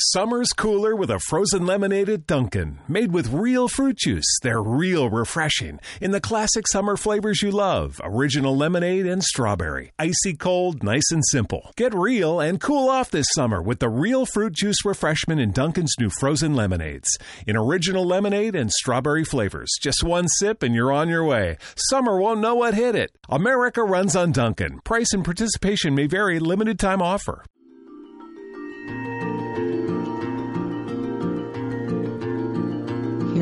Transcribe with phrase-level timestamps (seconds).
[0.00, 4.38] Summer's cooler with a frozen lemonade at Dunkin', made with real fruit juice.
[4.42, 9.90] They're real refreshing in the classic summer flavors you love original lemonade and strawberry.
[9.98, 11.72] Icy cold, nice and simple.
[11.76, 15.96] Get real and cool off this summer with the real fruit juice refreshment in Dunkin's
[15.98, 17.08] new frozen lemonades.
[17.44, 19.70] In original lemonade and strawberry flavors.
[19.80, 21.58] Just one sip and you're on your way.
[21.74, 23.10] Summer won't know what hit it.
[23.28, 24.80] America runs on Dunkin'.
[24.84, 27.44] Price and participation may vary, limited time offer.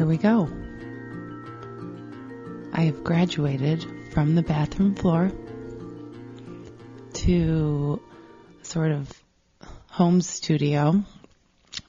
[0.07, 0.49] Here we go.
[2.73, 5.33] I have graduated from the bathroom floor
[7.15, 8.01] to
[8.63, 9.13] sort of
[9.89, 11.03] home studio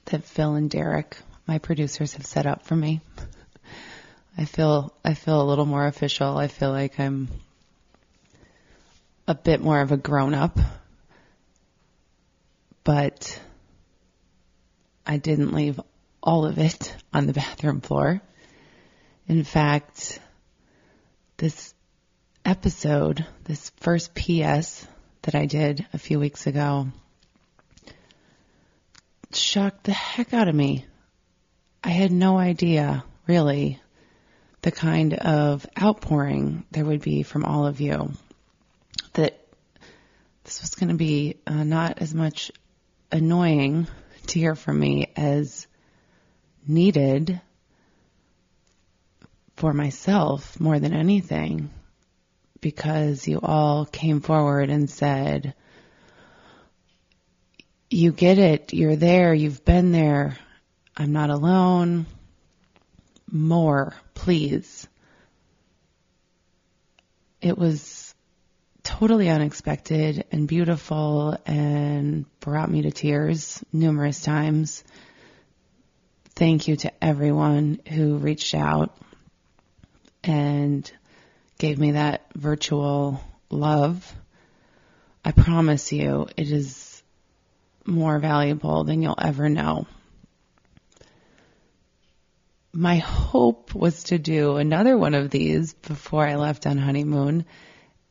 [0.06, 3.02] that Phil and Derek, my producers, have set up for me.
[4.36, 6.36] I feel I feel a little more official.
[6.36, 7.28] I feel like I'm
[9.28, 10.58] a bit more of a grown up.
[12.82, 13.40] But
[15.06, 15.78] I didn't leave
[16.22, 18.20] all of it on the bathroom floor.
[19.26, 20.20] In fact,
[21.36, 21.74] this
[22.44, 24.86] episode, this first PS
[25.22, 26.88] that I did a few weeks ago,
[29.32, 30.86] shocked the heck out of me.
[31.84, 33.80] I had no idea, really,
[34.62, 38.12] the kind of outpouring there would be from all of you.
[39.12, 39.38] That
[40.44, 42.50] this was going to be uh, not as much
[43.12, 43.86] annoying
[44.28, 45.66] to hear from me as
[46.68, 47.40] needed
[49.56, 51.70] for myself more than anything
[52.60, 55.54] because you all came forward and said,
[57.90, 58.72] You get it.
[58.72, 59.34] You're there.
[59.34, 60.38] You've been there.
[60.96, 62.06] I'm not alone.
[63.30, 64.86] More, please.
[67.40, 68.14] It was
[68.82, 74.82] totally unexpected and beautiful and brought me to tears numerous times
[76.38, 78.96] thank you to everyone who reached out
[80.22, 80.88] and
[81.58, 83.20] gave me that virtual
[83.50, 84.14] love.
[85.24, 87.02] I promise you it is
[87.84, 89.88] more valuable than you'll ever know.
[92.72, 97.46] My hope was to do another one of these before I left on honeymoon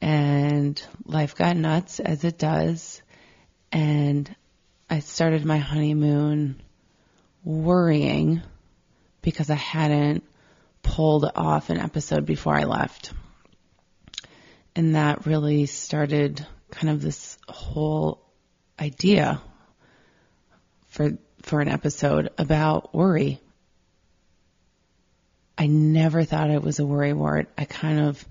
[0.02, 3.02] and life got nuts as it does
[3.72, 4.36] and
[4.90, 6.62] I started my honeymoon
[7.44, 8.42] worrying
[9.22, 10.24] because I hadn't
[10.84, 13.12] pulled off an episode before I left.
[14.76, 18.24] And that really started kind of this whole
[18.80, 19.42] idea
[20.90, 23.40] for for an episode about worry.
[25.58, 27.48] I never thought it was a worry word.
[27.58, 28.24] I kind of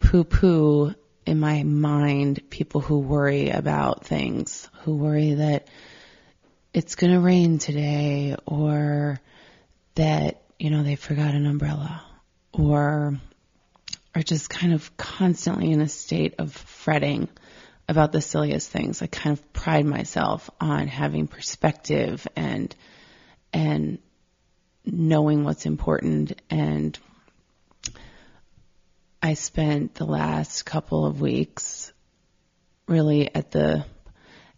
[0.00, 0.94] poo poo
[1.24, 5.68] in my mind people who worry about things, who worry that
[6.74, 9.20] it's going to rain today or
[9.94, 12.02] that, you know, they forgot an umbrella
[12.52, 13.18] or
[14.14, 17.28] are just kind of constantly in a state of fretting
[17.88, 19.02] about the silliest things.
[19.02, 22.74] I kind of pride myself on having perspective and,
[23.52, 23.98] and
[24.84, 26.40] knowing what's important.
[26.48, 26.98] And
[29.22, 31.92] I spent the last couple of weeks
[32.86, 33.84] really at the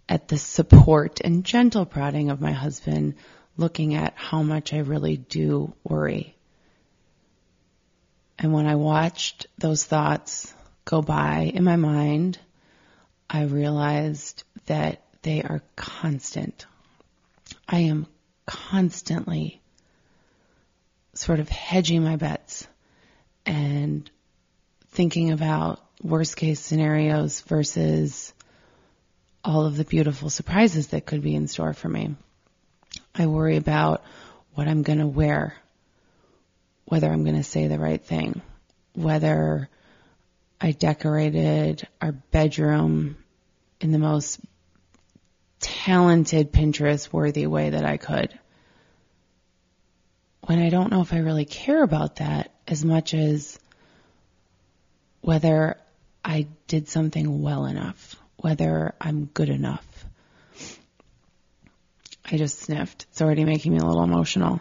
[0.08, 3.14] at the support and gentle prodding of my husband,
[3.56, 6.34] looking at how much I really do worry.
[8.38, 10.52] And when I watched those thoughts
[10.84, 12.38] go by in my mind,
[13.30, 16.66] I realized that they are constant.
[17.66, 18.06] I am
[18.46, 19.60] constantly
[21.14, 22.66] sort of hedging my bets
[23.46, 24.10] and
[24.88, 28.32] thinking about worst case scenarios versus
[29.44, 32.16] all of the beautiful surprises that could be in store for me.
[33.14, 34.02] I worry about
[34.54, 35.54] what I'm going to wear,
[36.86, 38.40] whether I'm going to say the right thing,
[38.94, 39.68] whether
[40.60, 43.16] I decorated our bedroom
[43.80, 44.40] in the most
[45.60, 48.38] talented Pinterest worthy way that I could.
[50.46, 53.58] When I don't know if I really care about that as much as
[55.20, 55.76] whether
[56.24, 59.86] I did something well enough whether I'm good enough.
[62.24, 63.06] I just sniffed.
[63.10, 64.60] It's already making me a little emotional.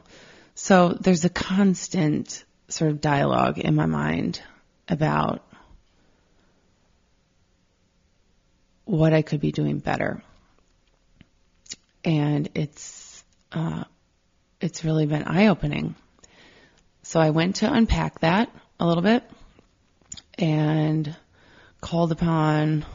[0.56, 4.42] So there's a constant sort of dialogue in my mind
[4.88, 5.44] about
[8.86, 10.22] what I could be doing better.
[12.04, 13.86] And it's, uh,
[14.60, 15.96] it's really been eye opening.
[17.04, 18.50] So I went to unpack that
[18.80, 19.24] a little bit
[20.38, 21.16] and
[21.82, 22.86] called upon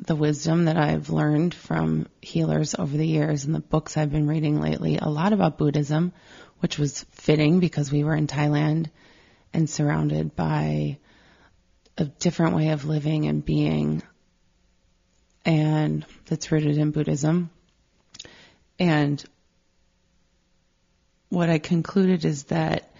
[0.00, 4.28] the wisdom that I've learned from healers over the years and the books I've been
[4.28, 6.12] reading lately, a lot about Buddhism,
[6.60, 8.90] which was fitting because we were in Thailand
[9.52, 10.98] and surrounded by
[11.96, 14.02] a different way of living and being
[15.44, 17.50] and that's rooted in Buddhism.
[18.78, 19.24] And
[21.30, 22.92] what I concluded is that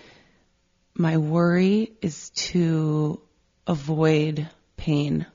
[0.94, 3.20] my worry is to
[3.66, 5.26] avoid pain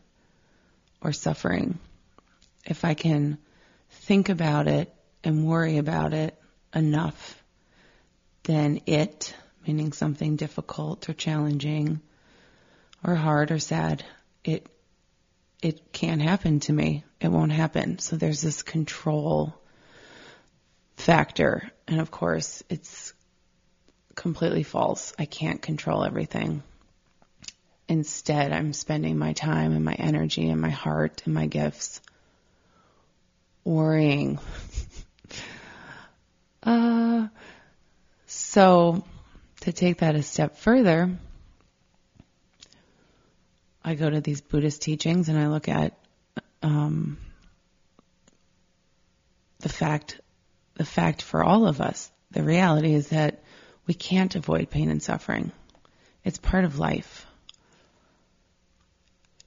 [1.04, 1.78] or suffering.
[2.66, 3.38] If I can
[3.90, 6.40] think about it and worry about it
[6.74, 7.44] enough,
[8.44, 9.36] then it,
[9.68, 12.02] meaning something difficult or challenging
[13.04, 14.04] or hard or sad,
[14.44, 14.68] it
[15.62, 17.06] it can't happen to me.
[17.22, 17.98] It won't happen.
[18.00, 19.56] So there's this control
[20.98, 21.72] factor.
[21.88, 23.14] And of course, it's
[24.14, 25.14] completely false.
[25.18, 26.64] I can't control everything.
[27.94, 32.02] Instead, I'm spending my time and my energy and my heart and my gifts
[33.64, 34.40] worrying.
[36.64, 37.28] uh,
[38.26, 39.04] so
[39.60, 41.16] to take that a step further,
[43.84, 45.96] I go to these Buddhist teachings and I look at
[46.64, 47.20] um,
[49.60, 50.20] the fact,
[50.74, 52.12] the fact for all of us.
[52.32, 53.44] The reality is that
[53.86, 55.52] we can't avoid pain and suffering.
[56.24, 57.28] It's part of life.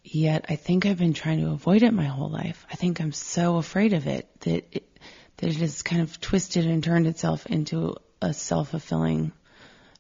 [0.08, 2.64] Yet I think I've been trying to avoid it my whole life.
[2.70, 4.99] I think I'm so afraid of it that it,
[5.38, 9.32] that it has kind of twisted and turned itself into a self-fulfilling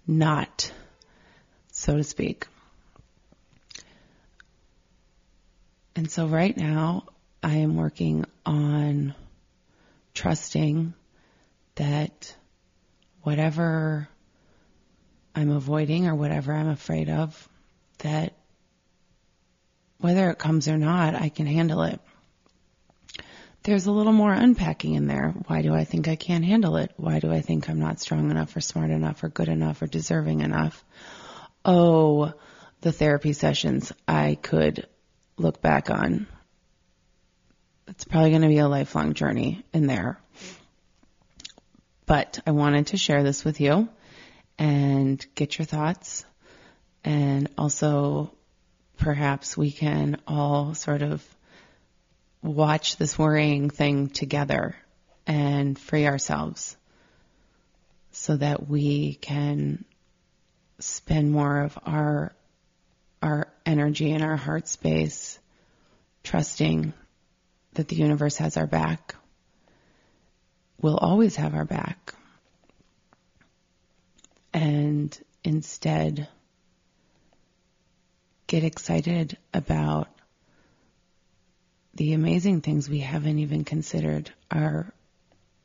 [0.06, 0.70] knot,
[1.72, 2.46] so to speak.
[5.96, 7.06] And so right now
[7.42, 9.12] I am working on
[10.14, 10.94] trusting
[11.74, 12.32] that
[13.22, 14.08] whatever
[15.34, 17.48] I'm avoiding or whatever I'm afraid of,
[17.98, 18.34] that
[19.98, 22.00] whether it comes or not, I can handle it.
[23.62, 25.34] There's a little more unpacking in there.
[25.46, 26.92] Why do I think I can't handle it?
[26.96, 29.86] Why do I think I'm not strong enough or smart enough or good enough or
[29.86, 30.84] deserving enough?
[31.64, 32.32] Oh,
[32.82, 34.86] the therapy sessions I could
[35.36, 36.28] look back on.
[37.88, 40.20] It's probably going to be a lifelong journey in there.
[42.04, 43.88] But I wanted to share this with you
[44.58, 46.24] and get your thoughts.
[47.02, 48.32] And also,
[49.06, 51.24] perhaps we can all sort of
[52.42, 54.74] watch this worrying thing together
[55.28, 56.76] and free ourselves
[58.10, 59.84] so that we can
[60.80, 62.32] spend more of our
[63.22, 65.38] our energy and our heart space,
[66.24, 66.92] trusting
[67.74, 69.14] that the universe has our back,
[70.80, 72.12] will always have our back.
[74.52, 76.26] And instead,
[78.46, 80.08] get excited about
[81.94, 84.92] the amazing things we haven't even considered are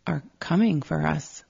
[0.08, 1.44] are coming for us.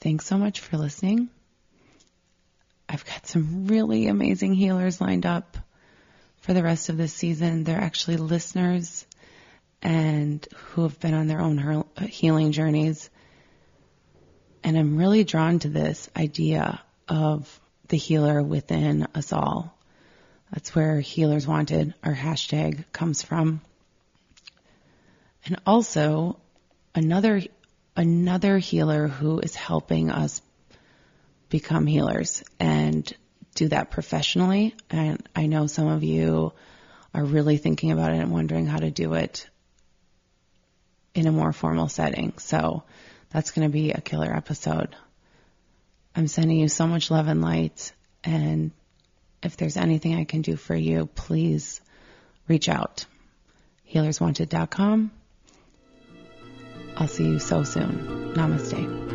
[0.00, 1.28] Thanks so much for listening.
[2.88, 5.56] I've got some really amazing healers lined up
[6.40, 7.64] for the rest of this season.
[7.64, 9.04] They're actually listeners
[9.82, 13.10] and who have been on their own uh, healing journeys.
[14.62, 19.76] And I'm really drawn to this idea of the healer within us all.
[20.52, 23.60] That's where Healers Wanted, our hashtag, comes from.
[25.44, 26.38] And also
[26.94, 27.42] another
[27.96, 30.42] another healer who is helping us
[31.48, 33.10] become healers and
[33.54, 34.74] do that professionally.
[34.90, 36.52] And I know some of you
[37.14, 39.48] are really thinking about it and wondering how to do it
[41.14, 42.34] in a more formal setting.
[42.38, 42.82] So
[43.30, 44.94] that's going to be a killer episode.
[46.16, 47.92] I'm sending you so much love and light.
[48.24, 48.70] And
[49.42, 51.82] if there's anything I can do for you, please
[52.48, 53.04] reach out.
[53.92, 55.10] HealersWanted.com.
[56.96, 58.32] I'll see you so soon.
[58.34, 59.06] Namaste.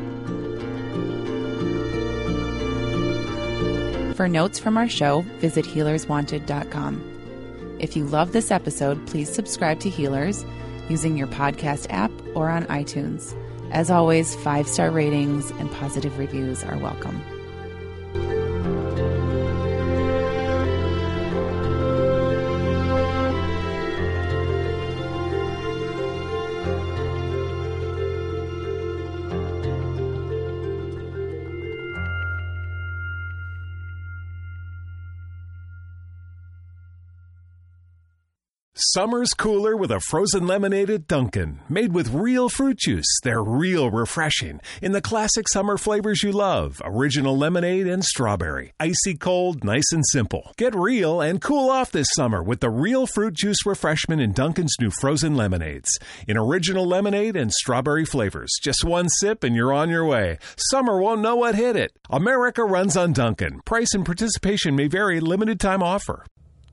[4.16, 7.08] For notes from our show, visit healerswanted.com.
[7.80, 10.46] If you love this episode, please subscribe to Healers
[10.88, 13.36] using your podcast app or on iTunes.
[13.72, 17.24] As always, five star ratings and positive reviews are welcome.
[38.94, 43.08] Summer's cooler with a frozen lemonade at Dunkin', made with real fruit juice.
[43.24, 48.74] They're real refreshing in the classic summer flavors you love original lemonade and strawberry.
[48.82, 50.52] Icy cold, nice and simple.
[50.58, 54.76] Get real and cool off this summer with the real fruit juice refreshment in Dunkin's
[54.78, 55.98] new frozen lemonades.
[56.28, 58.52] In original lemonade and strawberry flavors.
[58.62, 60.38] Just one sip and you're on your way.
[60.58, 61.94] Summer won't know what hit it.
[62.10, 63.62] America runs on Dunkin'.
[63.64, 66.26] Price and participation may vary, limited time offer.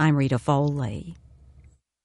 [0.00, 1.19] I'm Rita Foley.